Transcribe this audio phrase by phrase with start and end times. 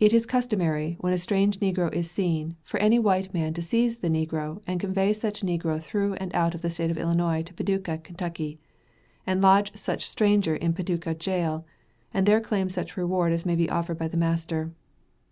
[0.00, 3.98] It is customary, when a strange negro is seen, for any white man to seize
[3.98, 7.54] the negro and convey such negro through and out of the State of Illinois to
[7.54, 8.58] Paducah, Ky.,
[9.24, 11.64] and lodge such stranger in Paducah jail,
[12.12, 14.72] and there claim such reward as may be offered by the master.